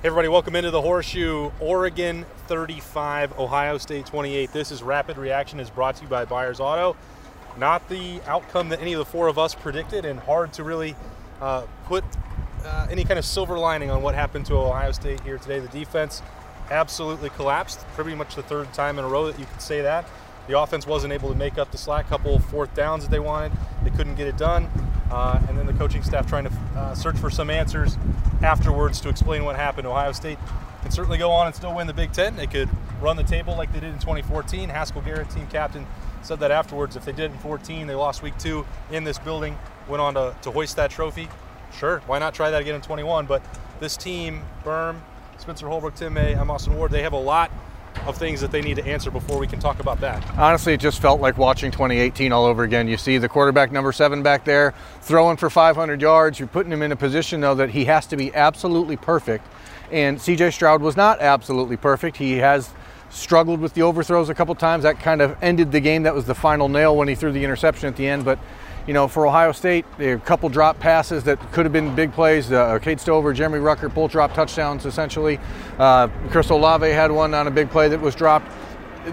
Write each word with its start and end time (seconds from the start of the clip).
Hey 0.00 0.06
everybody, 0.06 0.28
welcome 0.28 0.56
into 0.56 0.70
the 0.70 0.80
Horseshoe. 0.80 1.50
Oregon 1.60 2.24
35, 2.46 3.38
Ohio 3.38 3.76
State 3.76 4.06
28. 4.06 4.50
This 4.50 4.72
is 4.72 4.82
Rapid 4.82 5.18
Reaction 5.18 5.60
is 5.60 5.68
brought 5.68 5.96
to 5.96 6.04
you 6.04 6.08
by 6.08 6.24
Byers 6.24 6.58
Auto. 6.58 6.96
Not 7.58 7.86
the 7.90 8.22
outcome 8.26 8.70
that 8.70 8.80
any 8.80 8.94
of 8.94 8.98
the 8.98 9.04
four 9.04 9.28
of 9.28 9.38
us 9.38 9.54
predicted 9.54 10.06
and 10.06 10.18
hard 10.18 10.54
to 10.54 10.64
really 10.64 10.96
uh, 11.42 11.66
put 11.84 12.02
uh, 12.64 12.86
any 12.90 13.04
kind 13.04 13.18
of 13.18 13.26
silver 13.26 13.58
lining 13.58 13.90
on 13.90 14.00
what 14.00 14.14
happened 14.14 14.46
to 14.46 14.54
Ohio 14.54 14.90
State 14.92 15.20
here 15.20 15.36
today. 15.36 15.58
The 15.58 15.68
defense 15.68 16.22
absolutely 16.70 17.28
collapsed, 17.28 17.80
pretty 17.88 18.14
much 18.14 18.36
the 18.36 18.42
third 18.42 18.72
time 18.72 18.98
in 18.98 19.04
a 19.04 19.08
row 19.08 19.30
that 19.30 19.38
you 19.38 19.44
could 19.44 19.60
say 19.60 19.82
that. 19.82 20.06
The 20.48 20.58
offense 20.58 20.86
wasn't 20.86 21.12
able 21.12 21.28
to 21.28 21.36
make 21.36 21.58
up 21.58 21.72
the 21.72 21.78
slack, 21.78 22.08
couple 22.08 22.38
fourth 22.38 22.74
downs 22.74 23.04
that 23.04 23.10
they 23.10 23.20
wanted. 23.20 23.52
They 23.84 23.90
couldn't 23.90 24.14
get 24.14 24.28
it 24.28 24.38
done. 24.38 24.70
Uh, 25.10 25.40
and 25.48 25.58
then 25.58 25.66
the 25.66 25.72
coaching 25.72 26.02
staff 26.02 26.28
trying 26.28 26.44
to 26.44 26.52
uh, 26.76 26.94
search 26.94 27.16
for 27.16 27.30
some 27.30 27.50
answers 27.50 27.96
afterwards 28.42 29.00
to 29.00 29.08
explain 29.08 29.44
what 29.44 29.56
happened. 29.56 29.86
Ohio 29.86 30.12
State 30.12 30.38
can 30.82 30.90
certainly 30.90 31.18
go 31.18 31.30
on 31.30 31.46
and 31.46 31.54
still 31.54 31.74
win 31.74 31.86
the 31.86 31.94
Big 31.94 32.12
Ten. 32.12 32.36
They 32.36 32.46
could 32.46 32.68
run 33.00 33.16
the 33.16 33.22
table 33.22 33.56
like 33.56 33.72
they 33.72 33.80
did 33.80 33.92
in 33.92 33.98
2014. 33.98 34.68
Haskell 34.68 35.02
Garrett, 35.02 35.28
team 35.30 35.46
captain, 35.48 35.86
said 36.22 36.40
that 36.40 36.50
afterwards. 36.50 36.96
If 36.96 37.04
they 37.04 37.12
did 37.12 37.32
in 37.32 37.38
14, 37.38 37.86
they 37.86 37.94
lost 37.94 38.22
week 38.22 38.38
two 38.38 38.66
in 38.90 39.04
this 39.04 39.18
building, 39.18 39.58
went 39.88 40.00
on 40.00 40.14
to, 40.14 40.34
to 40.42 40.50
hoist 40.50 40.76
that 40.76 40.90
trophy. 40.90 41.28
Sure, 41.72 42.00
why 42.06 42.18
not 42.18 42.34
try 42.34 42.50
that 42.50 42.60
again 42.60 42.74
in 42.74 42.80
21? 42.80 43.26
But 43.26 43.42
this 43.78 43.96
team, 43.96 44.42
Berm, 44.64 45.00
Spencer 45.38 45.68
Holbrook, 45.68 45.94
Tim 45.94 46.14
May, 46.14 46.34
I'm 46.34 46.50
Austin 46.50 46.76
Ward, 46.76 46.90
they 46.90 47.02
have 47.02 47.12
a 47.12 47.18
lot 47.18 47.50
of 48.06 48.16
things 48.16 48.40
that 48.40 48.50
they 48.50 48.62
need 48.62 48.76
to 48.76 48.84
answer 48.86 49.10
before 49.10 49.38
we 49.38 49.46
can 49.46 49.60
talk 49.60 49.80
about 49.80 50.00
that. 50.00 50.24
Honestly, 50.38 50.72
it 50.72 50.80
just 50.80 51.00
felt 51.00 51.20
like 51.20 51.36
watching 51.38 51.70
2018 51.70 52.32
all 52.32 52.44
over 52.44 52.62
again. 52.62 52.88
You 52.88 52.96
see 52.96 53.18
the 53.18 53.28
quarterback 53.28 53.72
number 53.72 53.92
seven 53.92 54.22
back 54.22 54.44
there 54.44 54.74
throwing 55.02 55.36
for 55.36 55.50
500 55.50 56.00
yards. 56.00 56.38
You're 56.38 56.48
putting 56.48 56.72
him 56.72 56.82
in 56.82 56.92
a 56.92 56.96
position, 56.96 57.40
though, 57.40 57.54
that 57.56 57.70
he 57.70 57.84
has 57.86 58.06
to 58.06 58.16
be 58.16 58.34
absolutely 58.34 58.96
perfect. 58.96 59.46
And 59.90 60.18
CJ 60.18 60.52
Stroud 60.52 60.82
was 60.82 60.96
not 60.96 61.20
absolutely 61.20 61.76
perfect. 61.76 62.16
He 62.16 62.38
has 62.38 62.70
struggled 63.10 63.60
with 63.60 63.74
the 63.74 63.82
overthrows 63.82 64.28
a 64.28 64.34
couple 64.34 64.54
times. 64.54 64.84
That 64.84 65.00
kind 65.00 65.20
of 65.20 65.36
ended 65.42 65.72
the 65.72 65.80
game. 65.80 66.04
That 66.04 66.14
was 66.14 66.26
the 66.26 66.34
final 66.34 66.68
nail 66.68 66.96
when 66.96 67.08
he 67.08 67.14
threw 67.14 67.32
the 67.32 67.44
interception 67.44 67.88
at 67.88 67.96
the 67.96 68.06
end. 68.06 68.24
But 68.24 68.38
you 68.86 68.94
know, 68.94 69.08
for 69.08 69.26
Ohio 69.26 69.52
State, 69.52 69.84
a 69.98 70.16
couple 70.18 70.48
drop 70.48 70.78
passes 70.78 71.24
that 71.24 71.38
could 71.52 71.64
have 71.64 71.72
been 71.72 71.94
big 71.94 72.12
plays. 72.12 72.50
Uh, 72.50 72.78
Cade 72.78 73.00
Stover, 73.00 73.32
Jeremy 73.32 73.58
Ruckert, 73.58 73.94
both 73.94 74.12
drop 74.12 74.34
touchdowns 74.34 74.86
essentially. 74.86 75.38
Uh, 75.78 76.08
Chris 76.30 76.50
Olave 76.50 76.88
had 76.88 77.10
one 77.10 77.34
on 77.34 77.46
a 77.46 77.50
big 77.50 77.70
play 77.70 77.88
that 77.88 78.00
was 78.00 78.14
dropped. 78.14 78.50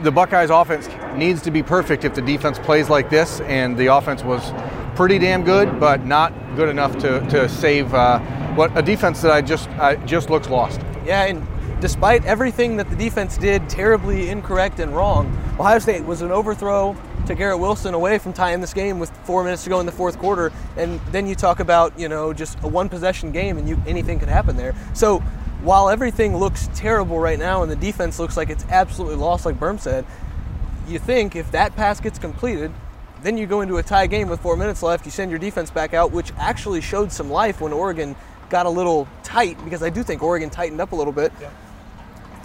The 0.04 0.12
Buckeyes 0.12 0.50
offense 0.50 0.90
needs 1.16 1.42
to 1.44 1.52
be 1.52 1.64
perfect 1.64 2.04
if 2.04 2.14
the 2.14 2.22
defense 2.22 2.60
plays 2.60 2.90
like 2.90 3.10
this, 3.10 3.40
and 3.42 3.78
the 3.78 3.88
offense 3.88 4.24
was 4.24 4.52
pretty 4.96 5.20
damn 5.20 5.44
good, 5.44 5.80
but 5.80 6.06
not 6.06 6.34
good 6.56 6.70
enough 6.70 6.98
to, 6.98 7.20
to 7.30 7.48
save 7.48 7.94
uh, 7.94 8.20
what 8.56 8.76
a 8.76 8.82
defense 8.82 9.22
that 9.22 9.32
I 9.32 9.42
just 9.42 9.70
I 9.72 9.96
just 10.08 10.30
looks 10.30 10.50
lost. 10.50 10.82
Yeah, 11.06 11.26
and 11.26 11.48
despite 11.80 12.26
everything 12.26 12.76
that 12.78 12.90
the 12.90 12.96
defense 12.96 13.38
did 13.38 13.70
terribly 13.70 14.30
incorrect 14.30 14.80
and 14.80 14.96
wrong, 14.96 15.28
Ohio 15.60 15.80
State 15.80 16.04
was 16.04 16.22
an 16.22 16.32
overthrow 16.32 16.98
to 17.28 17.36
Garrett 17.36 17.60
Wilson 17.60 17.94
away 17.94 18.18
from 18.18 18.34
tying 18.34 18.62
this 18.62 18.74
game 18.74 19.00
with 19.00 19.10
four 19.26 19.44
minutes 19.44 19.64
to 19.66 19.70
go 19.70 19.80
in 19.80 19.86
the 19.86 19.92
fourth 19.92 20.18
quarter. 20.18 20.52
And 20.78 21.00
then 21.12 21.28
you 21.28 21.36
talk 21.36 21.60
about, 21.60 21.98
you 22.00 22.10
know, 22.10 22.34
just 22.34 22.58
a 22.64 22.68
one 22.68 22.90
possession 22.90 23.32
game 23.32 23.58
and 23.58 23.68
you 23.68 23.82
anything 23.86 24.20
could 24.20 24.30
happen 24.30 24.56
there. 24.56 24.74
So 24.94 25.20
while 25.62 25.90
everything 25.90 26.38
looks 26.38 26.70
terrible 26.74 27.20
right 27.20 27.38
now 27.38 27.64
and 27.64 27.72
the 27.72 27.76
defense 27.76 28.20
looks 28.20 28.38
like 28.38 28.50
it's 28.50 28.66
absolutely 28.70 29.18
lost, 29.18 29.46
like 29.46 29.60
Berm 29.60 29.80
said, 29.80 30.06
you 30.88 31.00
think 31.00 31.36
if 31.36 31.52
that 31.52 31.76
pass 31.76 32.00
gets 32.00 32.18
completed, 32.18 32.72
then 33.24 33.38
you 33.38 33.46
go 33.46 33.62
into 33.62 33.78
a 33.78 33.84
tie 33.84 34.08
game 34.08 34.30
with 34.30 34.40
four 34.40 34.56
minutes 34.56 34.82
left, 34.82 35.04
you 35.06 35.12
send 35.12 35.30
your 35.32 35.40
defense 35.40 35.70
back 35.70 35.94
out, 35.94 36.12
which 36.12 36.32
actually 36.38 36.80
showed 36.80 37.12
some 37.12 37.30
life 37.30 37.60
when 37.60 37.74
Oregon 37.74 38.16
got 38.50 38.66
a 38.66 38.70
little 38.70 39.08
tight, 39.24 39.62
because 39.66 39.84
I 39.84 39.90
do 39.90 40.04
think 40.04 40.24
Oregon 40.24 40.50
tightened 40.50 40.80
up 40.80 40.94
a 40.94 40.96
little 40.96 41.12
bit. 41.12 41.34
Yeah. 41.42 41.50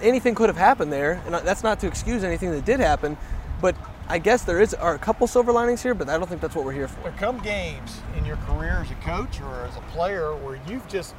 Anything 0.03 0.35
could 0.35 0.49
have 0.49 0.57
happened 0.57 0.93
there, 0.93 1.23
and 1.27 1.35
that's 1.35 1.63
not 1.63 1.79
to 1.81 1.87
excuse 1.87 2.25
anything 2.25 2.51
that 2.51 2.65
did 2.65 2.81
happen, 2.81 3.17
but 3.61 3.77
I 4.13 4.19
guess 4.19 4.43
there 4.45 4.61
is 4.61 4.75
are 4.75 4.95
a 4.95 4.99
couple 4.99 5.27
silver 5.27 5.53
linings 5.53 5.83
here, 5.83 5.95
but 5.95 6.11
I 6.11 6.19
don't 6.19 6.29
think 6.29 6.43
that's 6.43 6.55
what 6.55 6.67
we're 6.67 6.73
here 6.73 6.87
for. 6.87 7.01
There 7.01 7.13
come 7.13 7.39
games 7.39 8.03
in 8.15 8.27
your 8.27 8.37
career 8.37 8.83
as 8.85 8.91
a 8.91 8.95
coach 8.97 9.41
or 9.41 9.65
as 9.65 9.75
a 9.79 9.81
player 9.91 10.37
where 10.37 10.61
you've 10.69 10.87
just, 10.87 11.15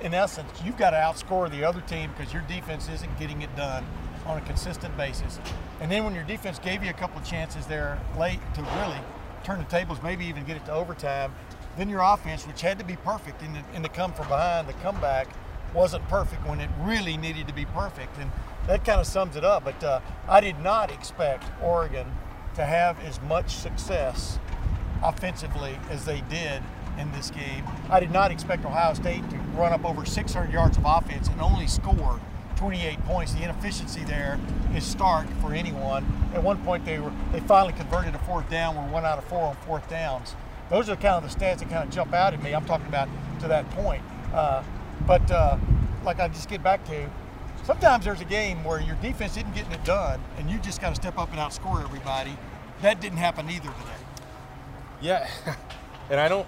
in 0.00 0.14
essence, 0.14 0.48
you've 0.64 0.76
got 0.76 0.90
to 0.90 0.96
outscore 0.96 1.50
the 1.50 1.64
other 1.64 1.80
team 1.80 2.08
because 2.16 2.32
your 2.32 2.42
defense 2.42 2.88
isn't 2.88 3.18
getting 3.18 3.42
it 3.42 3.54
done 3.56 3.84
on 4.26 4.38
a 4.38 4.40
consistent 4.42 4.96
basis. 4.96 5.40
And 5.80 5.90
then 5.90 6.04
when 6.04 6.14
your 6.14 6.22
defense 6.22 6.60
gave 6.60 6.84
you 6.84 6.90
a 6.90 6.92
couple 6.92 7.20
of 7.20 7.26
chances 7.26 7.66
there 7.66 7.98
late 8.16 8.38
to 8.54 8.62
really 8.62 9.00
turn 9.42 9.58
the 9.58 9.64
tables, 9.64 9.98
maybe 10.00 10.24
even 10.26 10.44
get 10.44 10.56
it 10.56 10.64
to 10.66 10.72
overtime, 10.72 11.34
then 11.76 11.88
your 11.88 12.00
offense, 12.00 12.46
which 12.46 12.60
had 12.60 12.78
to 12.78 12.84
be 12.84 12.94
perfect 12.94 13.42
in 13.42 13.54
the, 13.54 13.64
in 13.74 13.82
the 13.82 13.88
come 13.88 14.12
from 14.12 14.28
behind, 14.28 14.68
the 14.68 14.72
comeback, 14.74 15.26
wasn't 15.74 16.08
perfect 16.08 16.46
when 16.46 16.60
it 16.60 16.70
really 16.82 17.16
needed 17.16 17.48
to 17.48 17.52
be 17.52 17.64
perfect. 17.64 18.16
And 18.20 18.30
that 18.68 18.84
kind 18.84 19.00
of 19.00 19.06
sums 19.08 19.34
it 19.34 19.42
up. 19.44 19.64
But 19.64 19.82
uh, 19.82 19.98
I 20.28 20.40
did 20.40 20.60
not 20.60 20.92
expect 20.92 21.42
Oregon 21.60 22.06
to 22.56 22.64
have 22.64 22.98
as 23.04 23.20
much 23.22 23.50
success 23.50 24.38
offensively 25.02 25.78
as 25.90 26.04
they 26.04 26.22
did 26.22 26.62
in 26.98 27.12
this 27.12 27.30
game. 27.30 27.64
I 27.90 28.00
did 28.00 28.10
not 28.10 28.30
expect 28.30 28.64
Ohio 28.64 28.94
State 28.94 29.28
to 29.30 29.36
run 29.54 29.72
up 29.72 29.84
over 29.84 30.04
600 30.04 30.52
yards 30.52 30.76
of 30.76 30.84
offense 30.86 31.28
and 31.28 31.40
only 31.40 31.66
score 31.66 32.18
28 32.56 33.04
points. 33.04 33.34
The 33.34 33.42
inefficiency 33.42 34.02
there 34.04 34.40
is 34.74 34.84
stark 34.84 35.26
for 35.40 35.52
anyone. 35.52 36.04
At 36.34 36.42
one 36.42 36.62
point, 36.64 36.84
they 36.84 36.98
were 36.98 37.12
they 37.32 37.40
finally 37.40 37.74
converted 37.74 38.14
a 38.14 38.18
fourth 38.20 38.48
down. 38.48 38.74
We're 38.74 38.90
one 38.90 39.04
out 39.04 39.18
of 39.18 39.24
four 39.24 39.42
on 39.42 39.56
fourth 39.56 39.88
downs. 39.90 40.34
Those 40.70 40.88
are 40.88 40.96
kind 40.96 41.22
of 41.22 41.30
the 41.30 41.38
stats 41.38 41.58
that 41.58 41.68
kind 41.68 41.86
of 41.86 41.90
jump 41.90 42.12
out 42.12 42.32
at 42.32 42.42
me. 42.42 42.54
I'm 42.54 42.64
talking 42.64 42.86
about 42.86 43.08
to 43.40 43.48
that 43.48 43.70
point. 43.70 44.02
Uh, 44.32 44.62
but 45.06 45.30
uh, 45.30 45.58
like 46.02 46.18
I 46.18 46.28
just 46.28 46.48
get 46.48 46.62
back 46.62 46.84
to, 46.86 47.10
sometimes 47.66 48.04
there's 48.04 48.20
a 48.20 48.26
game 48.26 48.62
where 48.64 48.80
your 48.80 48.94
defense 48.96 49.36
isn't 49.36 49.54
getting 49.54 49.72
it 49.72 49.84
done, 49.84 50.20
and 50.38 50.48
you 50.48 50.58
just 50.58 50.80
got 50.80 50.90
to 50.90 50.94
step 50.94 51.18
up 51.18 51.30
and 51.30 51.38
outscore 51.38 51.82
everybody. 51.82 52.36
That 52.80 53.00
didn't 53.00 53.18
happen 53.18 53.50
either 53.50 53.68
today. 53.68 54.00
Yeah, 55.00 55.28
and 56.10 56.20
I 56.20 56.28
don't 56.28 56.46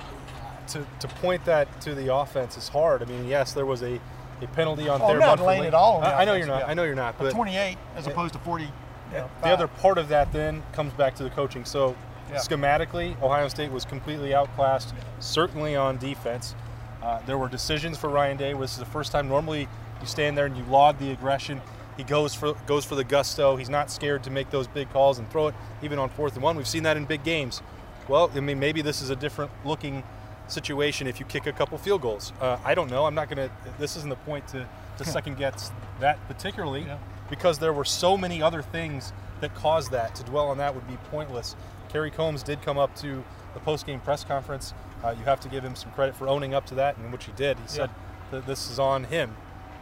to, 0.68 0.86
to 1.00 1.08
point 1.08 1.44
that 1.46 1.80
to 1.82 1.94
the 1.94 2.14
offense 2.14 2.56
is 2.56 2.68
hard. 2.68 3.02
I 3.02 3.06
mean, 3.06 3.26
yes, 3.26 3.52
there 3.52 3.66
was 3.66 3.82
a, 3.82 4.00
a 4.40 4.46
penalty 4.52 4.88
on 4.88 5.02
oh, 5.02 5.08
their. 5.08 5.16
I'm 5.16 5.20
not 5.20 5.40
laying 5.40 5.64
it 5.64 5.74
all. 5.74 6.02
I, 6.02 6.22
I, 6.22 6.24
know 6.24 6.34
you're 6.34 6.46
not. 6.46 6.60
Yeah. 6.60 6.68
I 6.68 6.74
know 6.74 6.84
you're 6.84 6.94
not. 6.94 7.18
But 7.18 7.32
28 7.32 7.76
as 7.96 8.06
opposed 8.06 8.34
to 8.34 8.38
40. 8.40 8.64
You 8.64 8.70
know, 9.12 9.30
the 9.42 9.48
other 9.48 9.68
part 9.68 9.96
of 9.96 10.08
that 10.08 10.32
then 10.32 10.62
comes 10.72 10.92
back 10.92 11.14
to 11.16 11.24
the 11.24 11.30
coaching. 11.30 11.64
So 11.64 11.96
yeah. 12.30 12.36
schematically, 12.36 13.20
Ohio 13.22 13.48
State 13.48 13.72
was 13.72 13.86
completely 13.86 14.34
outclassed, 14.34 14.92
certainly 15.18 15.76
on 15.76 15.96
defense. 15.96 16.54
Uh, 17.02 17.20
there 17.24 17.38
were 17.38 17.48
decisions 17.48 17.96
for 17.96 18.10
Ryan 18.10 18.36
Day. 18.36 18.52
This 18.52 18.72
is 18.72 18.78
the 18.78 18.84
first 18.84 19.12
time. 19.12 19.28
Normally, 19.28 19.66
you 20.00 20.06
stand 20.06 20.36
there 20.36 20.46
and 20.46 20.56
you 20.56 20.64
laud 20.64 20.98
the 20.98 21.10
aggression. 21.10 21.60
He 21.96 22.04
goes 22.04 22.34
for 22.34 22.54
goes 22.66 22.84
for 22.84 22.94
the 22.94 23.04
gusto. 23.04 23.56
He's 23.56 23.68
not 23.68 23.90
scared 23.90 24.22
to 24.24 24.30
make 24.30 24.50
those 24.50 24.66
big 24.68 24.90
calls 24.90 25.18
and 25.18 25.28
throw 25.30 25.48
it 25.48 25.54
even 25.82 25.98
on 25.98 26.08
fourth 26.10 26.34
and 26.34 26.42
one. 26.42 26.56
We've 26.56 26.68
seen 26.68 26.84
that 26.84 26.96
in 26.96 27.04
big 27.04 27.24
games. 27.24 27.60
Well, 28.08 28.30
I 28.34 28.40
mean, 28.40 28.58
maybe 28.58 28.82
this 28.82 29.02
is 29.02 29.10
a 29.10 29.16
different 29.16 29.50
looking 29.64 30.02
situation 30.46 31.06
if 31.06 31.20
you 31.20 31.26
kick 31.26 31.46
a 31.46 31.52
couple 31.52 31.76
field 31.78 32.02
goals. 32.02 32.32
Uh, 32.40 32.56
I 32.64 32.74
don't 32.74 32.90
know. 32.90 33.04
I'm 33.04 33.14
not 33.14 33.28
going 33.28 33.48
to. 33.48 33.54
This 33.78 33.96
isn't 33.96 34.08
the 34.08 34.16
point 34.16 34.46
to, 34.48 34.66
to 34.96 35.04
second 35.04 35.36
guess 35.36 35.70
that 36.00 36.18
particularly 36.28 36.82
yeah. 36.82 36.98
because 37.28 37.58
there 37.58 37.72
were 37.72 37.84
so 37.84 38.16
many 38.16 38.40
other 38.40 38.62
things 38.62 39.12
that 39.40 39.54
caused 39.54 39.90
that. 39.90 40.14
To 40.16 40.24
dwell 40.24 40.48
on 40.48 40.58
that 40.58 40.74
would 40.74 40.86
be 40.86 40.96
pointless. 41.10 41.56
Kerry 41.88 42.10
Coombs 42.10 42.42
did 42.42 42.62
come 42.62 42.78
up 42.78 42.94
to 42.96 43.24
the 43.54 43.60
post 43.60 43.86
game 43.86 44.00
press 44.00 44.24
conference. 44.24 44.74
Uh, 45.02 45.14
you 45.18 45.24
have 45.24 45.40
to 45.40 45.48
give 45.48 45.64
him 45.64 45.76
some 45.76 45.90
credit 45.92 46.16
for 46.16 46.28
owning 46.28 46.54
up 46.54 46.66
to 46.66 46.74
that, 46.76 46.96
and 46.96 47.12
which 47.12 47.24
he 47.24 47.32
did. 47.32 47.58
He 47.58 47.68
said 47.68 47.90
that 48.30 48.46
this 48.46 48.70
is 48.70 48.78
on 48.78 49.04
him. 49.04 49.36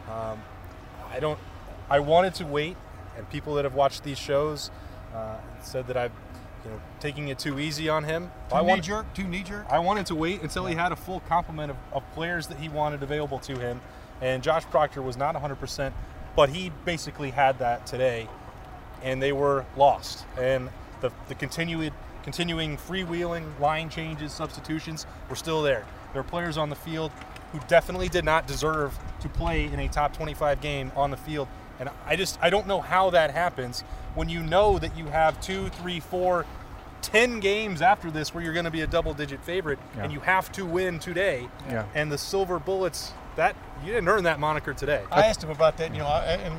Um, 0.09 0.41
I 1.11 1.19
don't. 1.19 1.39
I 1.89 1.99
wanted 1.99 2.33
to 2.35 2.45
wait, 2.45 2.75
and 3.17 3.29
people 3.29 3.55
that 3.55 3.65
have 3.65 3.73
watched 3.73 4.03
these 4.03 4.17
shows 4.17 4.71
uh, 5.13 5.37
said 5.61 5.87
that 5.87 5.97
I've, 5.97 6.11
you 6.65 6.71
know, 6.71 6.81
taking 6.99 7.29
it 7.29 7.39
too 7.39 7.59
easy 7.59 7.87
on 7.89 8.03
him. 8.03 8.31
Too 8.49 8.55
I 8.55 8.61
knee 8.61 8.81
jerk. 8.81 9.13
Too 9.13 9.27
knee 9.27 9.43
jerk. 9.43 9.65
I 9.69 9.79
wanted 9.79 10.05
to 10.07 10.15
wait 10.15 10.41
until 10.41 10.65
he 10.65 10.75
had 10.75 10.91
a 10.91 10.95
full 10.95 11.21
complement 11.21 11.71
of, 11.71 11.77
of 11.93 12.03
players 12.13 12.47
that 12.47 12.57
he 12.57 12.69
wanted 12.69 13.03
available 13.03 13.39
to 13.39 13.57
him, 13.57 13.81
and 14.21 14.43
Josh 14.43 14.65
Proctor 14.65 15.01
was 15.01 15.17
not 15.17 15.35
100%, 15.35 15.93
but 16.35 16.49
he 16.49 16.71
basically 16.85 17.31
had 17.31 17.59
that 17.59 17.85
today, 17.85 18.27
and 19.01 19.21
they 19.21 19.31
were 19.31 19.65
lost. 19.75 20.25
And 20.37 20.69
the 21.01 21.11
the 21.27 21.35
continued 21.35 21.93
continuing 22.23 22.75
freewheeling 22.75 23.57
line 23.57 23.89
changes, 23.89 24.33
substitutions 24.33 25.05
were 25.29 25.35
still 25.35 25.61
there. 25.61 25.85
There 26.11 26.21
were 26.21 26.27
players 26.27 26.57
on 26.57 26.69
the 26.69 26.75
field 26.75 27.11
who 27.51 27.59
definitely 27.67 28.09
did 28.09 28.25
not 28.25 28.47
deserve 28.47 28.97
to 29.21 29.29
play 29.29 29.65
in 29.65 29.79
a 29.79 29.87
top 29.87 30.15
25 30.15 30.61
game 30.61 30.91
on 30.95 31.11
the 31.11 31.17
field. 31.17 31.47
And 31.79 31.89
I 32.05 32.15
just 32.15 32.39
I 32.41 32.49
don't 32.49 32.67
know 32.67 32.81
how 32.81 33.09
that 33.11 33.31
happens 33.31 33.81
when 34.15 34.29
you 34.29 34.41
know 34.41 34.79
that 34.79 34.97
you 34.97 35.05
have 35.05 35.39
two, 35.41 35.69
three, 35.69 35.99
four, 35.99 36.45
ten 37.01 37.39
games 37.39 37.81
after 37.81 38.09
this 38.09 38.33
where 38.33 38.43
you're 38.43 38.53
going 38.53 38.65
to 38.65 38.71
be 38.71 38.81
a 38.81 38.87
double-digit 38.87 39.43
favorite 39.43 39.77
Yeah. 39.95 40.03
and 40.03 40.11
you 40.13 40.19
have 40.21 40.51
to 40.53 40.65
win 40.65 40.99
today. 40.99 41.47
Yeah. 41.69 41.85
And 41.93 42.11
the 42.11 42.17
Silver 42.17 42.57
Bullets 42.59 43.13
that 43.35 43.55
you 43.85 43.93
didn't 43.93 44.07
earn 44.09 44.23
that 44.23 44.39
moniker 44.39 44.73
today. 44.73 45.03
I 45.11 45.21
asked 45.27 45.43
him 45.43 45.51
about 45.51 45.77
that. 45.77 45.91
You 45.93 45.99
know, 45.99 46.07
I- 46.07 46.33
in 46.35 46.53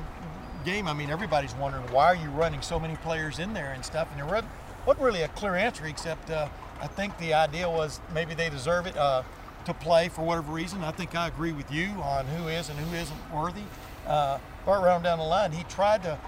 game, 0.65 0.87
I 0.87 0.93
mean, 0.93 1.11
everybody's 1.11 1.55
wondering 1.55 1.85
why 1.93 2.07
are 2.07 2.15
you 2.17 2.29
running 2.31 2.63
so 2.63 2.79
many 2.79 2.95
players 2.97 3.39
in 3.41 3.53
there 3.55 3.73
and 3.73 3.85
stuff, 3.85 4.09
and 4.11 4.19
there 4.19 4.27
wasn't, 4.27 4.49
wasn't 4.87 5.05
really 5.05 5.23
a 5.23 5.29
clear 5.29 5.57
answer 5.57 5.87
except 5.87 6.31
uh, 6.31 6.47
I 6.81 6.87
think 6.87 7.17
the 7.19 7.35
idea 7.35 7.69
was 7.69 8.01
maybe 8.15 8.35
they 8.35 8.49
deserve 8.51 8.87
it 8.87 8.97
uh, 8.97 9.23
to 9.65 9.75
play 9.75 10.09
for 10.09 10.23
whatever 10.23 10.53
reason. 10.53 10.83
I 10.83 10.91
think 10.91 11.15
I 11.15 11.29
agree 11.29 11.53
with 11.53 11.71
you 11.71 11.89
on 12.03 12.27
who 12.27 12.49
is 12.49 12.69
and 12.69 12.79
who 12.79 12.97
isn't 12.97 13.35
worthy. 13.35 13.63
Uh, 14.07 14.39
Bart 14.65 14.83
round 14.83 15.05
down 15.05 15.19
the 15.19 15.25
line, 15.25 15.53
he 15.53 15.65
tried 15.65 16.03
to, 16.03 16.19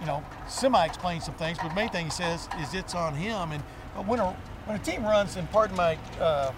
you 0.00 0.06
know, 0.06 0.22
semi-explain 0.48 1.20
some 1.20 1.34
things, 1.34 1.58
but 1.58 1.68
the 1.68 1.74
main 1.74 1.88
thing 1.90 2.06
he 2.06 2.10
says 2.10 2.48
is 2.60 2.74
it's 2.74 2.94
on 2.94 3.14
him. 3.14 3.52
And 3.52 3.62
but 3.94 4.06
when 4.06 4.20
a 4.20 4.36
when 4.66 4.76
a 4.76 4.82
team 4.82 5.04
runs, 5.04 5.36
and 5.36 5.50
pardon 5.50 5.76
my 5.76 5.98
uh, 6.20 6.52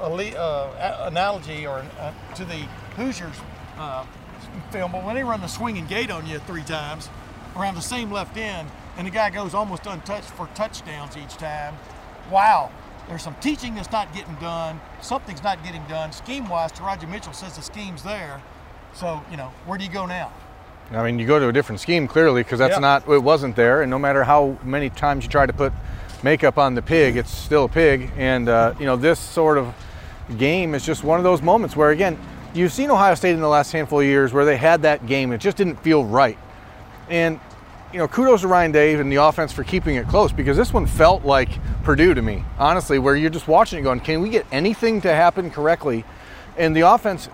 uh, 0.00 1.08
analogy 1.10 1.66
or 1.66 1.84
uh, 1.98 2.12
to 2.34 2.44
the 2.44 2.66
Hoosiers 2.96 3.36
uh, 3.78 4.04
film, 4.70 4.92
but 4.92 5.04
when 5.04 5.14
they 5.14 5.24
run 5.24 5.40
the 5.40 5.46
swinging 5.48 5.86
gate 5.86 6.10
on 6.10 6.26
you 6.26 6.38
three 6.40 6.62
times 6.62 7.08
around 7.56 7.74
the 7.74 7.80
same 7.80 8.10
left 8.10 8.36
end, 8.36 8.68
and 8.96 9.06
the 9.06 9.10
guy 9.10 9.30
goes 9.30 9.54
almost 9.54 9.86
untouched 9.86 10.30
for 10.30 10.48
touchdowns 10.54 11.16
each 11.16 11.36
time, 11.36 11.76
wow. 12.30 12.70
There's 13.08 13.22
some 13.22 13.34
teaching 13.40 13.74
that's 13.74 13.90
not 13.90 14.12
getting 14.14 14.34
done. 14.36 14.80
Something's 15.00 15.42
not 15.42 15.62
getting 15.64 15.82
done. 15.84 16.12
Scheme-wise, 16.12 16.72
Teradja 16.72 17.08
Mitchell 17.08 17.32
says 17.32 17.56
the 17.56 17.62
scheme's 17.62 18.02
there. 18.02 18.42
So, 18.94 19.22
you 19.30 19.36
know, 19.36 19.52
where 19.64 19.78
do 19.78 19.84
you 19.84 19.90
go 19.90 20.04
now? 20.06 20.32
I 20.92 21.02
mean, 21.02 21.18
you 21.18 21.26
go 21.26 21.38
to 21.38 21.48
a 21.48 21.52
different 21.52 21.80
scheme 21.80 22.06
clearly 22.08 22.42
because 22.42 22.58
that's 22.58 22.74
Yeah. 22.74 22.80
not 22.80 23.08
it 23.08 23.22
wasn't 23.22 23.56
there, 23.56 23.82
and 23.82 23.90
no 23.90 23.98
matter 23.98 24.24
how 24.24 24.56
many 24.62 24.88
times 24.90 25.24
you 25.24 25.30
try 25.30 25.44
to 25.46 25.52
put 25.52 25.72
makeup 26.22 26.56
on 26.58 26.74
the 26.74 26.82
pig, 26.82 27.16
it's 27.16 27.30
still 27.30 27.64
a 27.64 27.68
pig. 27.68 28.10
And 28.16 28.48
uh, 28.48 28.74
you 28.78 28.86
know, 28.86 28.96
this 28.96 29.18
sort 29.18 29.58
of 29.58 29.74
game 30.38 30.74
is 30.74 30.84
just 30.84 31.04
one 31.04 31.18
of 31.18 31.24
those 31.24 31.42
moments 31.42 31.76
where, 31.76 31.90
again, 31.90 32.18
you've 32.54 32.72
seen 32.72 32.90
Ohio 32.90 33.14
State 33.14 33.32
in 33.32 33.40
the 33.40 33.48
last 33.48 33.72
handful 33.72 34.00
of 34.00 34.06
years 34.06 34.32
where 34.32 34.44
they 34.46 34.56
had 34.56 34.82
that 34.82 35.06
game, 35.06 35.32
it 35.32 35.38
just 35.38 35.56
didn't 35.58 35.76
feel 35.82 36.04
right. 36.04 36.38
And 37.10 37.38
you 37.92 37.98
know, 37.98 38.08
kudos 38.08 38.42
to 38.42 38.48
Ryan 38.48 38.72
Day 38.72 38.94
and 38.94 39.10
the 39.10 39.16
offense 39.16 39.52
for 39.52 39.64
keeping 39.64 39.96
it 39.96 40.06
close 40.08 40.32
because 40.32 40.56
this 40.56 40.72
one 40.72 40.86
felt 40.86 41.24
like 41.24 41.48
Purdue 41.82 42.14
to 42.14 42.22
me, 42.22 42.44
honestly, 42.58 42.98
where 42.98 43.16
you're 43.16 43.30
just 43.30 43.48
watching 43.48 43.78
it 43.78 43.82
going, 43.82 44.00
can 44.00 44.20
we 44.20 44.28
get 44.28 44.46
anything 44.52 45.00
to 45.02 45.14
happen 45.14 45.50
correctly? 45.50 46.04
And 46.56 46.76
the 46.76 46.82
offense 46.82 47.28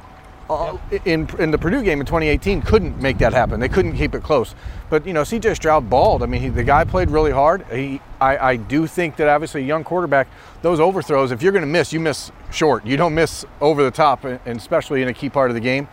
uh, 0.49 0.77
in 1.05 1.29
in 1.39 1.51
the 1.51 1.59
Purdue 1.59 1.83
game 1.83 2.01
in 2.01 2.07
2018 2.07 2.63
couldn't 2.63 3.01
make 3.01 3.19
that 3.19 3.33
happen. 3.33 3.61
They 3.61 3.69
couldn't 3.69 3.97
keep 3.97 4.15
it 4.15 4.23
close. 4.23 4.55
But 4.91 5.07
you 5.07 5.13
know, 5.13 5.25
C.J. 5.25 5.55
Stroud 5.55 5.89
balled. 5.89 6.23
I 6.23 6.27
mean, 6.27 6.43
he, 6.43 6.49
the 6.51 6.63
guy 6.63 6.85
played 6.85 7.11
really 7.11 7.33
hard. 7.33 7.65
He, 7.73 8.01
I, 8.21 8.37
I 8.37 8.57
do 8.57 8.87
think 8.87 9.17
that 9.17 9.29
obviously 9.29 9.63
a 9.63 9.67
young 9.67 9.85
quarterback, 9.85 10.29
those 10.63 10.81
overthrows, 10.81 11.33
if 11.33 11.43
you're 11.43 11.53
going 11.53 11.63
to 11.65 11.71
miss, 11.71 11.93
you 11.93 12.01
miss 12.01 12.31
short. 12.51 12.85
You 12.85 12.97
don't 12.97 13.15
miss 13.15 13.45
over 13.61 13.83
the 13.83 13.91
top, 13.91 14.25
and 14.25 14.41
especially 14.47 15.03
in 15.03 15.09
a 15.09 15.15
key 15.15 15.31
part 15.31 15.51
of 15.51 15.55
the 15.55 15.61
game. 15.61 15.89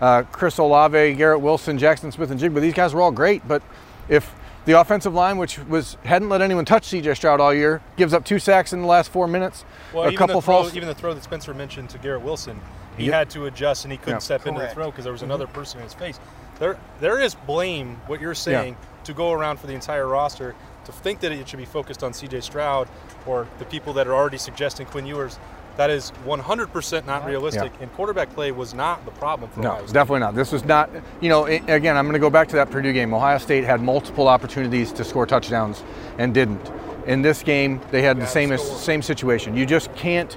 Uh, 0.00 0.22
Chris 0.30 0.58
Olave, 0.58 1.14
Garrett 1.14 1.40
Wilson, 1.40 1.78
Jaxon 1.78 2.12
Smith-Njigba, 2.12 2.60
these 2.60 2.74
guys 2.74 2.94
were 2.94 3.00
all 3.00 3.10
great. 3.10 3.46
But 3.48 3.62
if 4.08 4.34
the 4.66 4.72
offensive 4.72 5.14
line, 5.14 5.38
which 5.38 5.58
was 5.60 5.96
hadn't 6.04 6.28
let 6.28 6.42
anyone 6.42 6.64
touch 6.64 6.84
C.J. 6.84 7.14
Stroud 7.14 7.40
all 7.40 7.54
year, 7.54 7.80
gives 7.96 8.12
up 8.12 8.24
two 8.24 8.38
sacks 8.38 8.72
in 8.72 8.82
the 8.82 8.86
last 8.88 9.10
four 9.10 9.28
minutes, 9.28 9.64
Well, 9.92 10.04
a 10.04 10.06
even 10.08 10.18
couple 10.18 10.40
the 10.40 10.44
throw, 10.44 10.62
false. 10.62 10.74
even 10.74 10.88
the 10.88 10.94
throw 10.94 11.14
that 11.14 11.22
Spencer 11.22 11.54
mentioned 11.54 11.90
to 11.90 11.98
Garrett 11.98 12.22
Wilson, 12.22 12.60
he 12.96 13.04
Yep. 13.06 13.14
had 13.14 13.30
to 13.30 13.46
adjust 13.46 13.84
and 13.84 13.92
he 13.92 13.98
couldn't 13.98 14.14
Yeah. 14.14 14.18
step 14.18 14.46
into 14.46 14.60
the 14.60 14.68
throw 14.68 14.90
because 14.90 15.04
there 15.04 15.12
was 15.12 15.22
mm-hmm. 15.22 15.30
another 15.30 15.46
person 15.46 15.78
in 15.78 15.84
his 15.84 15.94
face. 15.94 16.18
There, 16.58 16.76
there 17.00 17.20
is 17.20 17.34
blame. 17.34 18.00
What 18.06 18.20
you're 18.20 18.34
saying 18.34 18.76
to 19.04 19.12
go 19.12 19.32
around 19.32 19.60
for 19.60 19.66
the 19.66 19.74
entire 19.74 20.06
roster 20.06 20.54
to 20.84 20.92
think 20.92 21.20
that 21.20 21.30
it 21.32 21.48
should 21.48 21.58
be 21.58 21.64
focused 21.64 22.02
on 22.02 22.12
C.J. 22.12 22.40
Stroud 22.40 22.88
or 23.26 23.46
the 23.58 23.64
people 23.64 23.92
that 23.94 24.06
are 24.06 24.14
already 24.14 24.38
suggesting 24.38 24.86
Quinn 24.86 25.06
Ewers. 25.06 25.38
That 25.76 25.90
is 25.90 26.12
100% 26.24 27.06
not 27.06 27.26
realistic. 27.26 27.72
And 27.80 27.92
quarterback 27.94 28.32
play 28.34 28.50
was 28.50 28.72
not 28.72 29.04
the 29.04 29.10
problem 29.12 29.50
for 29.50 29.60
us. 29.60 29.64
No, 29.64 29.70
Ohio 29.72 29.84
State. 29.84 29.94
definitely 29.94 30.20
not. 30.20 30.34
This 30.34 30.52
was 30.52 30.64
not, 30.64 30.90
you 31.20 31.28
know, 31.28 31.44
again, 31.46 31.96
I'm 31.96 32.04
going 32.04 32.14
to 32.14 32.18
go 32.18 32.30
back 32.30 32.48
to 32.48 32.56
that 32.56 32.70
Purdue 32.70 32.92
game. 32.92 33.12
Ohio 33.12 33.38
State 33.38 33.64
had 33.64 33.80
multiple 33.82 34.28
opportunities 34.28 34.92
to 34.92 35.04
score 35.04 35.26
touchdowns 35.26 35.82
and 36.18 36.32
didn't. 36.32 36.70
In 37.06 37.22
this 37.22 37.42
game, 37.42 37.80
they 37.90 38.02
had 38.02 38.18
the 38.18 38.26
same 38.26 38.56
same 38.58 39.00
situation. 39.02 39.56
You 39.56 39.64
just 39.66 39.94
can't 39.94 40.36